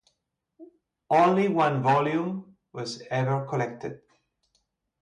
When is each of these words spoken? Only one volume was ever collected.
Only 1.11 1.47
one 1.47 1.83
volume 1.83 2.57
was 2.73 3.03
ever 3.11 3.45
collected. 3.45 4.01